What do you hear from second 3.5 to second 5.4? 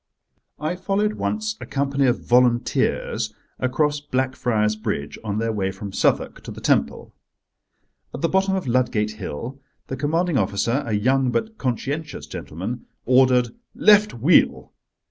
across Blackfriars Bridge on